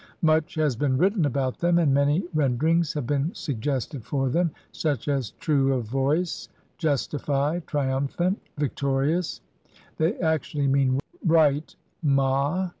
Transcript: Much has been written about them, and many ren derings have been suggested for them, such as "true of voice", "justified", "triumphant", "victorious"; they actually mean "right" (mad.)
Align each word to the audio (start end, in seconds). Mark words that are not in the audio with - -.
Much 0.23 0.55
has 0.55 0.75
been 0.75 0.97
written 0.97 1.25
about 1.27 1.59
them, 1.59 1.77
and 1.77 1.93
many 1.93 2.23
ren 2.33 2.57
derings 2.57 2.95
have 2.95 3.05
been 3.05 3.31
suggested 3.35 4.03
for 4.03 4.29
them, 4.29 4.49
such 4.71 5.07
as 5.07 5.29
"true 5.39 5.75
of 5.75 5.83
voice", 5.85 6.49
"justified", 6.79 7.67
"triumphant", 7.67 8.39
"victorious"; 8.57 9.41
they 9.97 10.17
actually 10.17 10.65
mean 10.65 10.99
"right" 11.23 11.75
(mad.) 12.01 12.69